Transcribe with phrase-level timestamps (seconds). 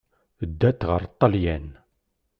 [0.49, 1.67] Ddant ɣer Ṭṭalyan.